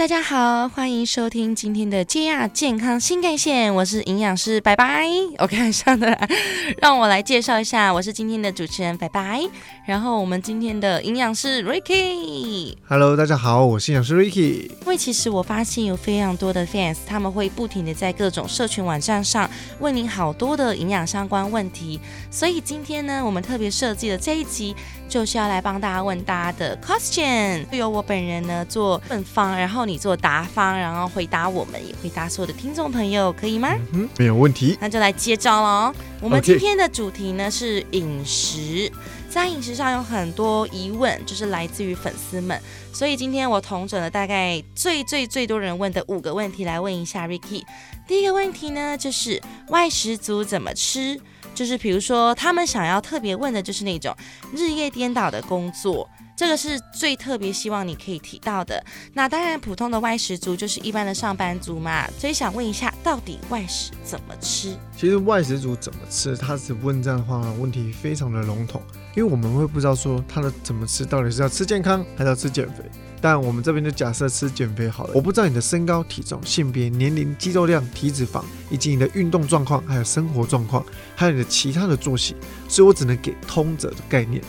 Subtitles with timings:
[0.00, 5.06] 大家好，欢迎收听今天的健亚健康新干线，我是营养师白白。
[5.36, 6.30] OK，上的来，
[6.78, 9.42] 让我来介绍一下，我是今天的主持人白白。
[9.84, 12.76] 然后我们今天的营养师 Ricky。
[12.88, 14.70] Hello，大家好，我是营养师 Ricky。
[14.70, 24.74] 因为其实我发现有非常多的 fans，他们会不停的在各种社群网站上问您好多的营养相关问题，所以今天呢，我们特别设计了这一集，
[25.10, 29.80] 就是要来帮大家问大家的 question，由我本人呢做问方，然后。
[29.90, 33.74] 你做答方，然后回答我们，也回答所有的听众朋友，可以吗？
[33.92, 34.78] 嗯，没有问题。
[34.78, 35.92] 那就来接招喽。
[36.20, 38.92] 我们今天的主题呢是饮食，
[39.28, 42.56] 在饮食上有很多疑问，就是来自于粉丝们，
[42.92, 47.64] 所以今天我统整了大概最最最多人问的五个问题来问一下 Ricky。
[48.10, 51.16] 第一个问题呢，就是外食族怎么吃？
[51.54, 54.12] 就是比如说他们想要特别问的就是那种
[54.52, 56.10] 日夜颠倒的工作。
[56.40, 58.82] 这个是最特别希望你可以提到的。
[59.12, 64.74] 那当然，普通的外食族就是一般的上班族嘛，所以想问一下，到底外食怎么吃？
[64.96, 68.80] 其实外食族怎么吃，他只问这样的话，问题非常的笼统，
[69.14, 72.76] 因为我们会不知道说他的怎么吃，到底是要吃健康还是要吃减肥。
[73.20, 75.12] 但我们这边就假设吃减肥好了。
[75.14, 80.82] 我不知道你的身高、体重、性别、年龄、肌肉量、体脂肪，以及你的运动状况，还有生活状况，
[81.14, 82.34] 还有你的其他的作息，
[82.66, 84.42] 所以我只能给通则的概念。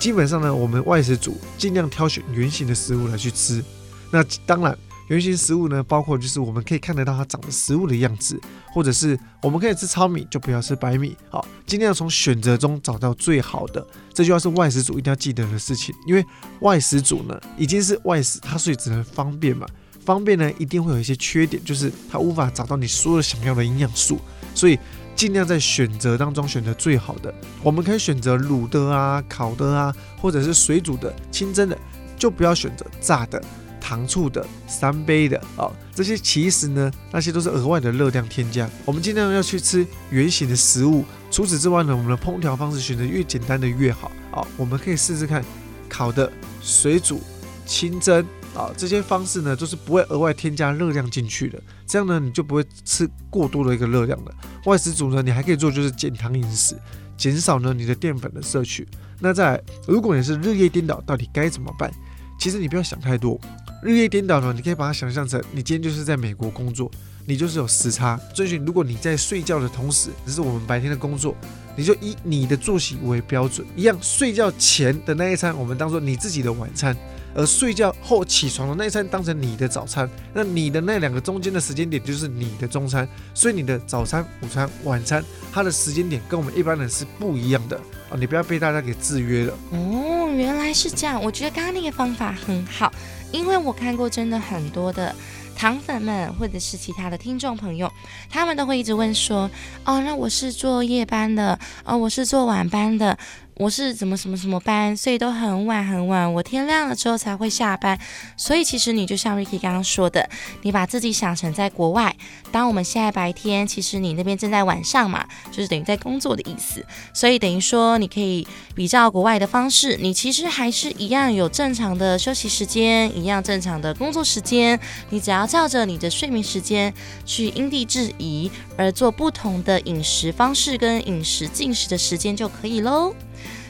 [0.00, 3.62] 基本上呢，我们外食组尽量挑选圆形的食物来去吃。
[4.10, 4.76] 那当然，
[5.08, 8.40] 圆形食物呢，包括就是我们可以看得到它长的食物的样子，
[8.72, 11.14] 或者是我们可以吃糙米，就不要吃白米。
[11.28, 13.86] 好，尽量从选择中找到最好的。
[14.14, 16.24] 这句话是外食组一定要记得的事情，因为
[16.60, 19.66] 外食组呢已经是外食，它所以只能方便嘛。
[20.02, 24.18] 方便呢，一定会有一些缺点，就是它无法找到你所有想要的营养素，
[24.54, 24.78] 所以。
[25.20, 27.30] 尽量在选择当中选择最好的，
[27.62, 31.76] 我们可以选择卤的啊、烤的啊，或者是水煮的、清蒸的，
[32.16, 33.38] 就不要选择炸的、
[33.78, 35.70] 糖醋的、三杯的啊。
[35.94, 38.66] 这些其实呢，那些都是额外的热量添加。
[38.86, 41.04] 我们尽量要去吃圆形的食物。
[41.30, 44.40] 除此之外呢，我们的烹调方式选择越简单的越好啊。
[44.56, 45.44] 我们可以试试看
[45.86, 47.20] 烤的、水煮、
[47.66, 48.24] 清蒸。
[48.54, 54.34] 啊，这些方式呢，都是不会额外添加热量进去的，这样呢，你就不会吃过多的一个热量了。
[54.66, 56.76] 外食组呢，你还可以做就是减糖饮食，
[57.16, 58.86] 减少呢你的淀粉的摄取。
[59.20, 61.92] 那在如果你是日夜颠倒，到底该怎么办？
[62.40, 63.38] 其实你不要想太多，
[63.82, 66.90] 日夜颠倒呢，你可以把它想象成你今天就是在美国工作，
[67.26, 68.18] 你就是有时差。
[68.34, 71.36] 遵循，如果你在睡觉的同时，这是我们白天的工作，
[71.76, 76.96] 你就以你的作息为标准，一样睡觉前的那一餐，我们当做你自己的晚餐。
[77.34, 87.76] 而睡觉后起床的那一餐当成你的早餐，那你的那两个中间的时间点就是你的中餐，所以你的早餐、午餐、晚餐，它的时间点跟我们一般人是不一样的
[88.10, 88.16] 啊！
[88.18, 89.54] 你不要被大家给制约了。
[89.70, 91.22] 哦，原来是这样。
[91.22, 92.92] 我觉得刚刚那个方法很好，
[93.32, 95.14] 因为我看过真的很多的
[95.60, 97.92] 糖粉们或者是其他的听众朋友，
[98.30, 99.50] 他们都会一直问说：
[99.84, 103.18] 哦，那我是做夜班的，哦，我是做晚班的。
[103.56, 107.98] 我是怎么什么什么班，所以都很晚很晚，我天亮了之后才会下班。
[108.34, 110.26] 所以其实你就像 Ricky 刚刚说的，
[110.62, 112.16] 你把自己想成在国外，
[112.50, 116.82] 当我们现在白天，其实你那边正在晚上嘛，就是等于在工作的意思。
[117.12, 126.94] 所以等于说你可以比较国外的方式，你其实还是一样有正常的休息时间，一样正常的工作时间，你只要照着你的睡眠时间
[127.26, 133.12] 去因地制宜而做不同的饮食方式跟饮食进食的时间就可以喽。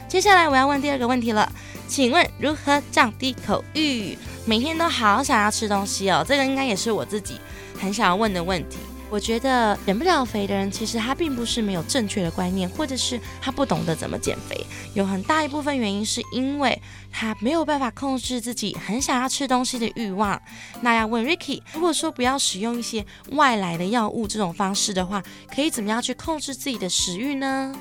[0.06, 1.50] 接下来我要问第二个问题了，
[1.88, 4.18] 请问如何降低口欲？
[4.44, 7.36] 每天都好想要吃东西哦，这个应该也是我自己
[7.80, 8.76] 很想要问的问题。
[9.10, 20.40] 我觉得减不了肥的人，其实他并不是没有正确的观念，或者是他不懂得怎么减肥，有很大一部分原因是因为他没有办法控制自己很想要吃东西的欲望。
[20.80, 25.20] 那要问 Ricky，如果说不要使用一些外来的药物这种方式的话，
[25.52, 27.74] 可以怎么样去控制自己的食欲呢？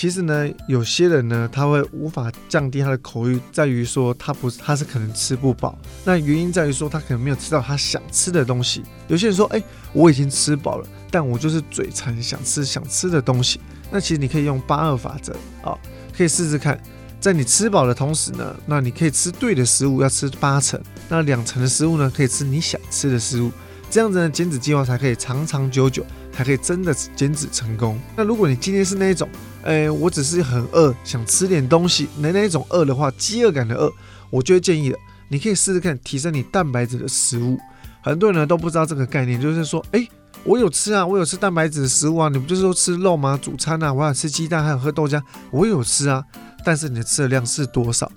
[0.00, 5.78] 其实呢，有些人呢，他会无法降低他的口欲，在于说他不，他是可能吃不饱。
[6.04, 8.82] 那原因在于说他可能没有吃到他想吃的东西。
[9.08, 13.60] 有些人说，哎，我已经吃饱了，但我就是嘴馋，想吃想吃的东西。
[13.90, 15.76] 那其实你可以用八二法则啊，
[16.16, 16.82] 可以试试看，
[17.20, 20.80] 在你吃饱的同时呢，那你可以吃对的食物，要吃八成，
[21.10, 23.52] 那两成的食物呢，可以吃你想吃的食物。
[23.90, 26.06] 这样子呢，减脂计划才可以长长久久，
[26.40, 28.00] 才可以真的减脂成功。
[28.16, 29.28] 那如果你今天是那一种，
[29.62, 33.92] 哎，我只是很饿，想吃点东西，那那一种饿的话，饥饿感的饿，
[34.30, 34.98] 我就会建议了，
[35.28, 37.58] 你可以试试看提升你蛋白质的食物。
[38.00, 40.08] 很多人呢都不知道这个概念，就是说，哎，
[40.44, 43.38] 我有吃啊，我有吃蛋白质的食物啊，你不就是说吃肉吗？
[43.42, 45.20] 主餐啊，我想吃鸡蛋，还有喝豆浆，
[45.50, 46.24] 我有吃啊，
[46.64, 48.10] 但是你的吃的量是多少？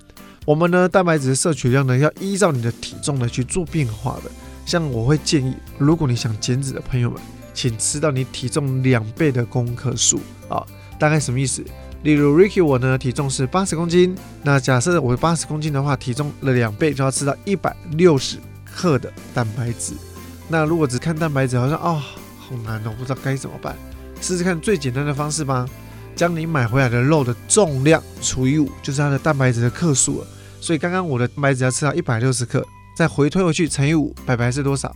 [0.46, 4.32] 我们呢，蛋白质的摄取量呢，要依照你的体重呢去做变化的。
[4.66, 7.20] 像我会建议，如果你想减脂的朋友们，
[7.54, 10.20] 请吃到你体重两倍的公克数
[10.50, 10.66] 啊。
[11.00, 11.64] 大概什么意思？
[12.04, 19.94] 例如 Ricky 我呢体重是八十公斤，那假设我八十公斤的话，体重的两倍就要吃到一百六十克的蛋白质。
[20.50, 22.02] 那如果只看蛋白质，好像哦
[22.38, 23.76] 好难哦，不知道该怎么办。
[24.20, 25.66] 试试看最简单的方式吧，
[26.16, 30.28] 将你买回来的肉的重量除以五，就是它的蛋白质的克数了。
[30.60, 32.66] 所以刚刚我的蛋白质要吃到一百六十克，
[32.98, 34.94] 再回推回去乘以五，白白是多少？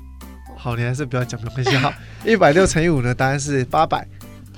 [0.68, 1.94] 好，你还是不要讲没关系哈。
[2.28, 4.06] 一百六乘以五呢，答案是八百。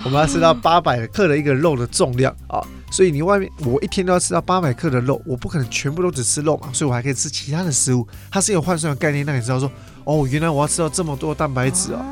[0.04, 2.60] 我们要吃到八百克的一个肉的重量啊，
[2.90, 8.08] 所以你外面我一天都要吃到八百克的肉，我不可能全部都只吃肉嘛，所以我还可以吃其他的食物。
[8.32, 9.72] 它是有换算的概念，让你知道说，
[10.04, 12.04] 哦，原来我要吃到这么多蛋白质啊。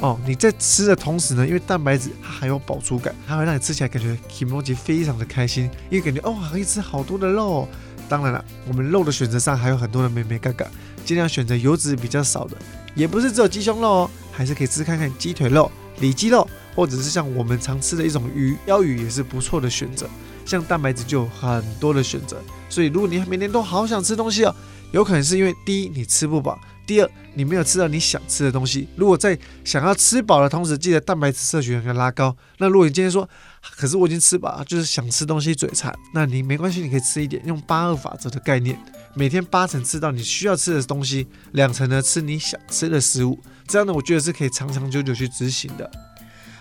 [0.00, 7.68] 哦，你在吃的同时呢，因为蛋白质它还有饱足感，它会让你吃起来感觉 k i m o j i 非常的开心，因为感觉哦可以吃好多的肉。
[8.06, 10.66] 当然了，我们肉的选择上还有很多的美美嘎嘎，
[11.04, 12.56] 尽量选择油脂比较少的，
[12.94, 15.70] 也不是只有鸡胸肉哦，还是可以吃看看鸡腿肉、
[16.00, 16.48] 里脊肉。
[16.76, 20.08] 或者是像我们常吃的一种鱼，鲷鱼也是不错的选择。
[20.44, 22.36] 像蛋白质就有很多的选择，
[22.68, 24.52] 所以如果你每天都好想吃东西哦，
[24.90, 28.88] 有可能是因为第一你吃不饱，第二你没有吃到你想吃的东西。
[28.96, 32.36] 如果在想要吃饱的同时，记得蛋白质摄取要拉高。
[32.58, 33.28] 那如果你今天说，
[33.76, 38.76] 可是我已经吃饱，就是想吃东西嘴馋，那你没关系，你可以吃一点，用八二法则的概念，
[39.14, 43.38] 每天八成吃到你需要吃的东西，两成呢吃你想吃的食物。
[43.66, 45.90] 这样呢，我觉得是可以长长久久去执行的。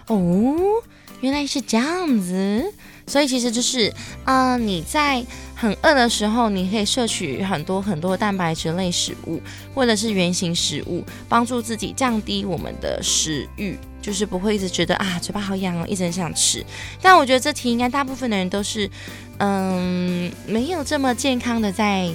[0.08, 0.56] 哦，
[1.22, 2.64] 原来是这样子，
[3.08, 3.92] 所以其实就是，
[4.24, 9.42] 啊，你在很饿的时候，你可以摄取很多很多蛋白质类食物，
[9.74, 16.66] 或者是圆形食物，帮助自己降低我们的食欲，就是不会一直觉得啊嘴巴好痒哦，一直很想吃。
[17.02, 18.90] 但我觉得这题应该大部分的人都是，
[19.40, 22.10] 嗯，没有这么健康的在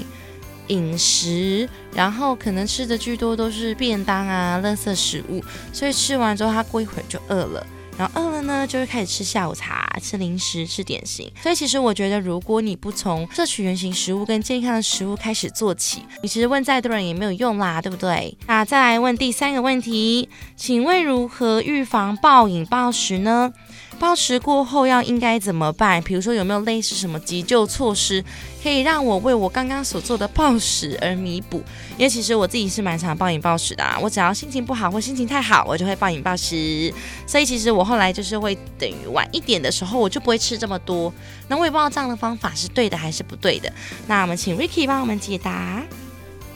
[0.69, 5.43] 饮食，然后可能吃的居多都是便当啊、垃圾食物，
[5.73, 7.67] 所以吃完之后他过一会儿就饿了。
[7.99, 11.29] 然后饿了呢，就会开始吃下午茶、吃零食、吃点心。
[11.43, 18.39] 所以其实我觉得，如果你不从摄取原形食物跟健康的食物开始做起，你其实问再多人也没有用啦，对不对？
[18.47, 23.53] 那再来问第三个问题，请问如何预防暴饮暴食呢？
[23.99, 26.03] 暴食过后要应该怎么办？
[26.03, 28.25] 比如说有没有类似什么急救措施，
[28.63, 31.63] 可以让我为我刚刚所做的暴食而弥补？
[31.97, 36.93] 因为其实我自己是蛮常暴饮暴食的，我只要心情不好或心情太好，我就会暴饮暴食。
[37.27, 41.13] 所以其实我后来就是会等于晚一点的时候，我就不会吃这么多。
[41.49, 43.73] 那我也不知道这样的方法是对的还是不对的。
[44.07, 45.83] 那我们请 Ricky 帮我们解答。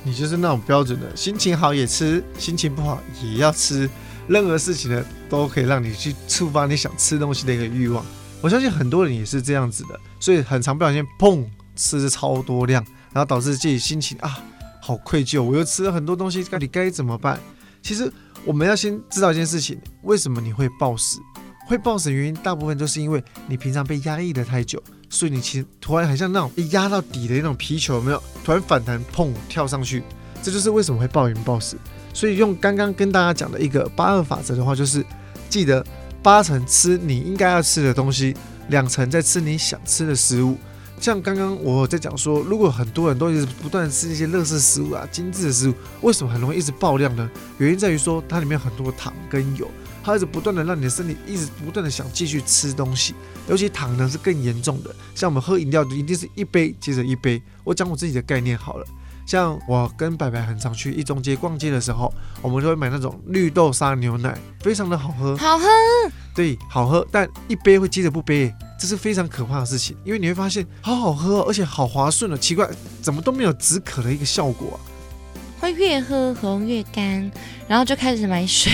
[0.05, 3.89] 你就是那种标准的，心情好也吃，心情不好也要吃。
[4.29, 5.05] 任何事情呢，
[5.39, 8.05] 都可以让你去触发你想吃东西的一个欲望。
[8.43, 11.43] 我相信很多人也是这样子的，所以很常不小心砰
[11.75, 12.85] 吃超多量，
[13.15, 14.39] 然后导致自己心情啊
[14.83, 17.41] 好愧疚，我又吃了很多东西，到底该怎么办？
[17.81, 18.13] 其实
[18.45, 21.19] 我们要先知道一件事情，为什么你会暴食？
[21.67, 28.23] 会暴食的原因大部分都是因为你平常被压抑的太久，所以你其实突然很像那种被压到底的那种皮球，有没有？
[28.45, 30.03] 突然反弹，砰跳上去，
[30.43, 31.79] 这就是为什么会暴饮暴食。
[32.13, 35.03] 所以用刚刚跟大家讲的一个八二法则的话，就是
[35.53, 35.85] 记得
[36.23, 38.35] 八成吃你应该要吃的东西，
[38.71, 40.57] 两成在吃你想吃的食物。
[40.99, 47.31] 像刚刚我在讲说，如果很多人都一直不断的吃一些乐色食物啊、精致的食物，为什么很容易一直爆量呢？
[47.59, 49.71] 原因在于说它里面很多糖跟油，
[50.03, 53.15] 它一直不断的让你的身体一直不断的想继续吃东西。
[53.47, 57.43] 尤其糖呢是更严重的，像我们喝饮料一定是一杯接着一杯。
[57.63, 58.87] 我讲我自己的概念好了。
[59.27, 65.67] 像我跟白白很常去一中街逛街的时候，我们就会买那种绿豆沙牛奶，非常的好喝，好喝，
[66.35, 72.69] 对，好喝，但一杯会接着不杯，这是非常可怕的事情，因为你会发现好好喝，而且好滑顺了，奇怪，
[73.01, 74.92] 怎么都没有止渴的一个效果啊。
[75.63, 77.31] 会越喝喉咙越干，
[77.69, 78.73] 然后就开始买水。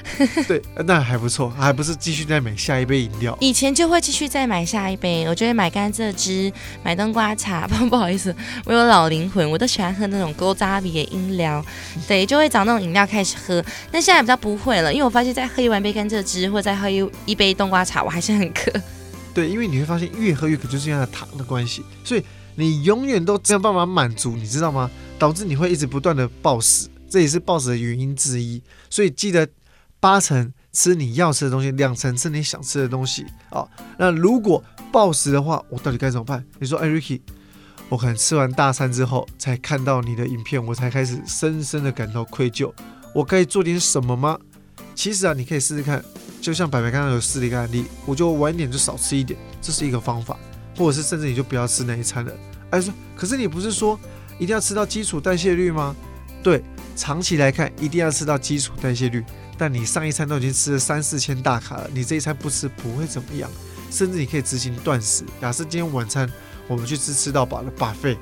[0.48, 3.36] 对，那还不错，还不是继续再买下一杯饮料。
[3.42, 6.50] 以前就会继续再买下一杯，我就会买甘蔗汁，
[6.82, 7.68] 买冬瓜茶。
[7.68, 11.62] 不不好意思，我有老灵魂，我都喜欢喝那种勾扎比的饮料。
[12.08, 13.62] 对，就会找那种饮料开始喝。
[13.92, 18.72] 但现在比较不会了，因为我发现再喝一碗杯甘蔗汁，或者再喝一一杯冬瓜茶，我还是很渴。
[19.34, 24.90] 对，因为你会发现越喝越渴，就是因为糖的关系，所以你永远都没有办法满足，你知道吗？
[25.20, 28.62] 导致你会一直不断的暴食，这也是暴食的原因之一。
[28.88, 29.46] 所以记得
[30.00, 33.68] 八成吃你要吃的东西，两成吃你想吃的东西啊。
[33.98, 36.42] 那如果暴食的话，我到底该怎么办？
[36.58, 37.20] 你说，哎，Ricky，
[37.90, 42.72] 我可能吃完大餐之后才看到你的影片，我才开始深深的感到愧疚。
[43.14, 44.38] 我可以做点什么吗？
[44.94, 46.02] 其实啊，你可以试试看，
[46.40, 50.38] 就像白白刚刚有试了一个案例，我就晚一点就少吃一点，这是一个方法，
[50.78, 52.32] 或者是甚至你就不要吃那一餐了。
[52.70, 54.00] 哎，说，可是你不是说？
[54.40, 55.94] 一定要吃到基础代谢率吗？
[56.42, 56.64] 对，
[56.96, 59.22] 长期来看一定要吃到基础代谢率。
[59.58, 63.50] 但你上一餐都已经吃了三四千大卡了，你这一餐不吃不会怎么样，
[63.90, 65.22] 甚至你可以执行断食。
[65.38, 66.26] 假设今天晚餐
[66.66, 68.16] 我们去吃吃到饱的 buffet，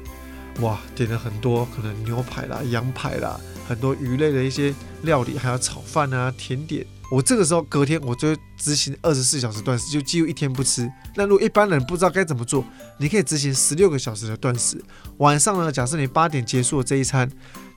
[0.61, 6.85] 哇，点了很多可能牛排啦、羊排啦，很多鱼类的一些料理，还有炒饭啊、甜点。
[7.11, 10.91] 我这个时候隔天我就执行二十四小时断食，就几乎一天不吃。
[11.17, 12.65] 那如果一般人不知道该怎么做，
[12.99, 14.83] 你可以执行十六个小时的断食。
[15.19, 17.31] 晚上呢，假设你八点结束了这一餐，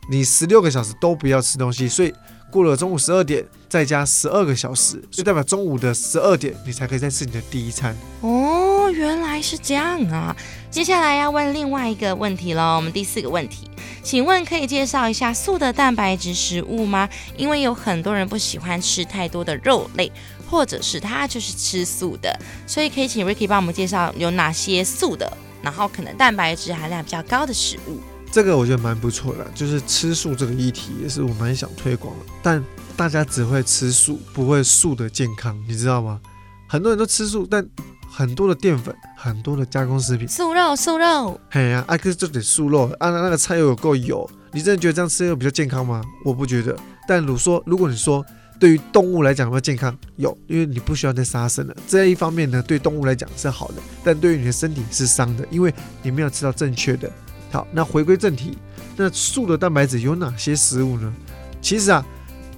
[0.10, 2.14] 你十六个小时都不要吃东西，所以。
[2.52, 7.96] 过了中午十二点，再加十二个小时，就代表中午的十二点，你才可以再吃你的第一餐。
[8.20, 8.61] 哦，
[8.92, 10.36] 原来是这样啊！
[10.70, 13.70] 接下来要问另外一个问题了，我们第四个问题，
[14.04, 17.10] 请问可以介绍一下素的蛋白质食物吗？
[17.36, 20.12] 因为有很多人不喜欢吃太多的肉类，
[20.50, 25.32] 或者是他就是吃素的，所以可以请 Ricky 帮我们介绍有哪些素的，
[25.62, 28.00] 然后可能蛋白质含量比较高的食物。
[28.32, 32.26] 这个我觉得蛮不错的，就是吃素这个议题也是我蛮想推广的。
[32.42, 32.64] 但
[32.96, 36.20] 大家只会吃素，不会素的健康，你知道吗？
[36.66, 37.68] 很多人都吃素，但
[38.14, 41.40] 很多的淀粉，很多的加工食品，素肉，素肉。
[41.50, 46.02] 嘿呀，啊，可是就得素肉，啊，那个菜又有够油，你真的觉得这样吃又比较健康吗？
[46.26, 46.78] 我不觉得。
[47.08, 48.24] 但如说，如果你说
[48.60, 49.98] 对于动物来讲有没有健康？
[50.18, 51.76] 有，因为你不需要再杀生了。
[51.88, 57.10] 这一方面呢，对动物来讲是好的，但对于你的身体是伤的，因为你没有吃到正确的。
[57.50, 58.58] 好，那回归正题，
[58.98, 61.14] 那素的蛋白质有哪些食物呢？
[61.62, 62.06] 其实啊，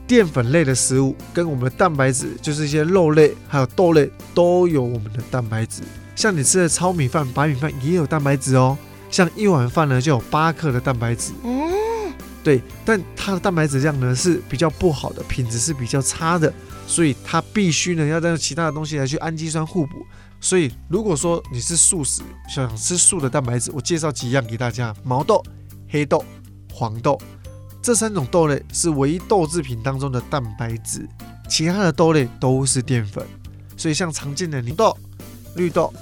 [0.07, 5.81] 淀粉类的食物跟我们的蛋白质，就是一些肉类还有豆类都有我们的蛋白质。
[6.15, 8.77] 像你吃的糙米饭、白米饭也有蛋白质哦。
[9.10, 11.31] 像一碗饭呢，就有八克的蛋白质。
[11.43, 16.51] 嗯，对，但它的蛋白质量呢是比较不好的，品质是比较差的，
[16.88, 20.05] 所以它必须呢要用其他的东西来去氨基酸互补。
[20.41, 22.22] 所以，如果说你是素食，
[22.53, 25.41] 想吃素的蛋白质，我介绍几样给大家：毛豆、
[25.88, 26.24] 黑豆、
[26.72, 27.17] 黄豆
[27.83, 31.05] 这三种豆类是唯一豆制品当中的蛋白质，
[31.49, 33.21] 其他的豆类都是淀粉。
[33.75, 34.97] 所以，像常见的泥豆、
[35.57, 35.93] 绿豆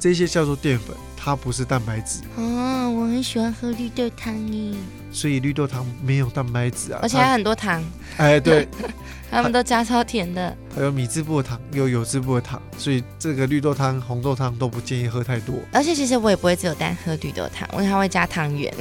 [0.00, 2.20] 这些叫做淀粉，它不是蛋白质。
[2.36, 4.74] 哦，我很喜欢喝绿豆汤耶。
[5.12, 7.84] 所以绿豆汤没有蛋白质啊，而且还很多糖。
[8.16, 8.66] 哎，对。
[9.28, 15.56] 他们都加超甜的，还有米质部的糖，有油质部的糖，所以这个绿豆汤、红豆汤都不建议喝太多。
[15.72, 18.72] 而且其实我也不会只有单喝绿豆汤，我还会加汤圆，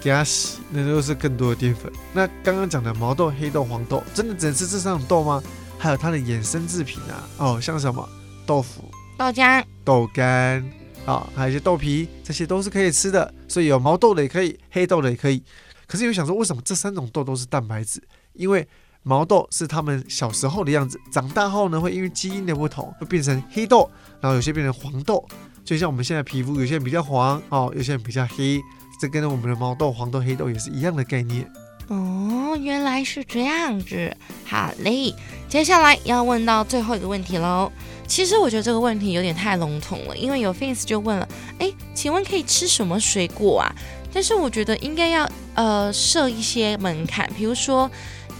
[0.00, 1.90] 给它洗，那都是更多的淀粉。
[2.12, 5.42] 那刚刚讲的毛豆、黑豆、黄豆，真的只能吃这三种豆吗？
[5.78, 8.08] 还有它的衍生制品啊，哦，像什么
[8.44, 8.84] 豆腐、
[9.16, 10.64] 豆浆、豆干
[11.06, 13.32] 啊，还有一些豆皮，这些都是可以吃的。
[13.46, 15.42] 所以有毛豆的也可以，黑豆的也可以。
[15.86, 18.02] 可是有想说，为什么这三种豆都是蛋白质？
[18.32, 18.66] 因为
[19.04, 23.90] 毛豆是它们小时候的样子，长大后呢，会因为基因的不同，会变成黑豆，
[24.20, 25.26] 然后有些变成黄豆，
[25.64, 28.60] 就像我们现在皮肤，有些人比较黄哦，有些人比较黑，
[28.98, 31.50] 这跟我们的毛豆、黄豆、黑豆也是一样的概念。
[31.88, 34.14] 哦，原来是这样子。
[34.44, 35.14] 好嘞，
[35.48, 37.70] 接下来要问到最后一个问题喽。
[38.06, 41.28] 其实我觉得这个问题有点太笼统了，因为有 fans 就问了，
[41.58, 43.74] 哎，请问可以吃什么水果啊？
[44.12, 47.90] 但是我觉得应该要呃设一些门槛，比如说。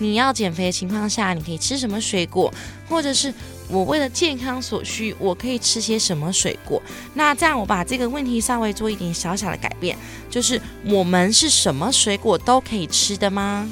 [0.00, 2.54] 你要减肥的情况下，你可以吃什么水果？
[2.88, 3.34] 或者是
[3.70, 6.82] 我为了健康所需，我可以吃些什么水果？
[7.14, 9.96] 那这样我把这个问题稍微做一点小小的改变，
[10.30, 13.68] 就是我们是什么水果都可以吃的吗？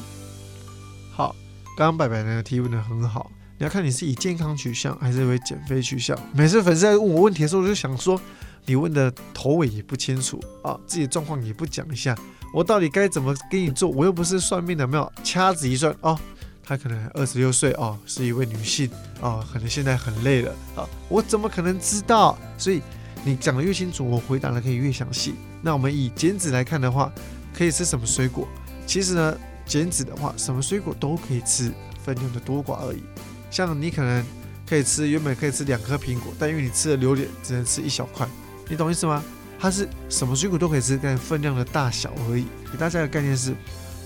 [1.13, 1.35] 好，
[1.77, 6.19] 刚刚白白那个提问的很好，你要看你是以健康取向还是为减肥取向。
[6.35, 8.21] 每次粉丝在问我问题的时候，我就想说，
[8.67, 12.15] 你问的头尾也不清楚啊，自己的状况也不讲一下。
[12.53, 13.89] 我到底该怎么给你做？
[13.91, 16.19] 我又不是算命的，没有掐指一算哦，
[16.67, 22.37] 她可能二十六岁哦，是一位女性哦，可能现在很累了啊，我怎么可能知道？
[22.59, 22.83] 所以
[23.25, 25.37] 你讲的越清楚，我回答的可以越详细。
[25.63, 27.13] 那我们以减脂来看的话，
[27.57, 28.49] 可以吃什么水果？
[28.85, 31.73] 其实呢，减脂的话，什么水果都可以吃，
[32.05, 33.03] 分量的多寡而已。
[33.49, 34.25] 像你可能
[34.69, 38.27] 可以吃，原本可以吃两颗苹果，但因为你吃了榴莲，只能吃一小块，
[38.69, 39.23] 你懂意思吗？
[39.59, 42.47] 它是什么水果都可以吃，但分量的大小而已。
[42.71, 43.55] 给大家的概念是，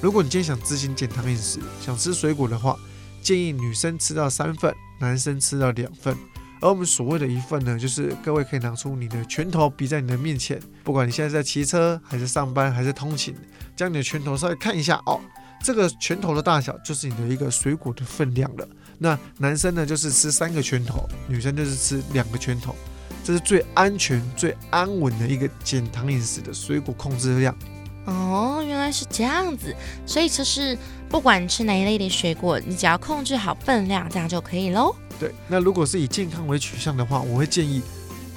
[0.02, 2.74] 如果你今天想执行减糖饮食，想吃水果的话，
[3.22, 6.16] 建议女生吃到三份，男生吃到两份。
[6.62, 13.34] 而我们所谓的一份呢，就是各位可以拿出你的拳头比在你的面前，不管你现在在骑车，还是上班，还是通勤，
[13.76, 15.20] 将你的拳头稍微看一下哦，
[15.62, 18.66] 这个拳头的大小就是你的一个水果的分量了。
[18.98, 22.74] 那男生呢，就是吃三个拳头，女生就是吃两个拳头。
[23.22, 27.54] 这是最安全、最安稳的一个减糖饮食的水果控制量。
[28.10, 29.74] 哦，原来是这样子，
[30.04, 30.76] 所以就是
[31.08, 34.94] 不管吃哪一类的水果，你只要控制好分量，这样就可以喽。
[35.18, 37.80] 对，那如果是以健康为取向的话，我会建议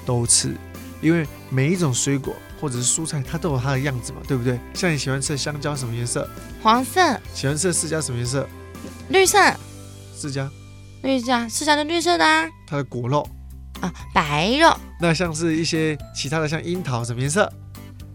[0.06, 0.54] 都吃，
[1.00, 4.58] 因为每一种水果或者是蔬菜，它都有它的样子嘛，对不对？
[4.74, 6.28] 像你喜欢吃的香蕉什么颜色？
[6.62, 7.00] 黄色、
[7.34, 8.48] 喜欢吃的释迦什么颜色？
[9.08, 9.38] 绿色、
[10.16, 10.48] 释迦
[11.02, 13.28] 绿色，释迦是绿色的啊，它的果肉。
[13.80, 17.52] 啊，白肉、那像是一些其他的，像樱桃什么颜色？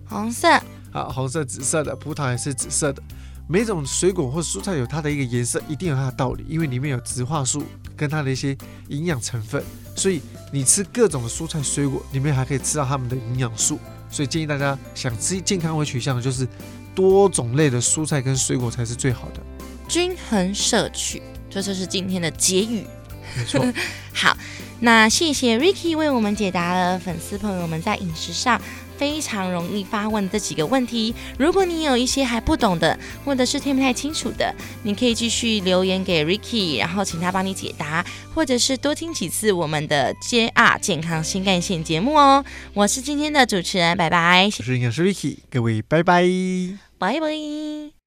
[0.07, 0.47] 红色、
[0.91, 3.01] 啊，红色、紫色的，葡萄也是紫色的。
[3.47, 7.63] 每种水果或蔬菜有它的一个颜色，一定有它的道理，因为里面有植化素
[7.97, 8.55] 跟它的一些
[8.89, 9.63] 营养成分，
[9.95, 13.79] 所以你吃各种的蔬菜水果，里面还可以吃到它们的营养素。
[14.11, 16.47] 所以建议大家想吃健康为取向的，就是
[16.93, 19.41] 多种类的蔬菜跟水果才是最好的。
[19.87, 22.85] 均衡摄取，这就是今天的结语。
[23.35, 23.63] 没错，
[24.13, 24.35] 好，
[24.79, 28.59] 那谢谢 Ricky 为我们解答了粉丝朋友们在饮食上
[28.99, 31.15] 非常容易发问的这几个问题。
[31.37, 34.53] 如果你有一些还不懂的，或者是听不太清楚的，
[34.83, 42.43] 你可以继续留言给 Ricky，然后请他帮你解答，或者是多听几次我们的 JR 健康新干线节目哦。
[42.73, 46.27] 我是今天的主持人，拜拜，我是营养师 Ricky，各位拜拜。
[46.97, 47.98] 拜拜。